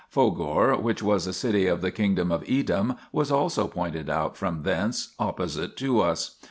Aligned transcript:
Fogor, 0.09 0.75
2 0.77 0.81
which 0.81 1.03
was 1.03 1.27
a 1.27 1.31
city 1.31 1.67
of 1.67 1.81
the 1.81 1.91
kingdom 1.91 2.31
of 2.31 2.43
Edom, 2.49 2.95
was 3.11 3.31
also 3.31 3.67
pointed 3.67 4.09
out 4.09 4.35
from 4.35 4.63
thence, 4.63 5.13
opposite 5.19 5.77
to 5.77 5.99
us. 6.01 6.39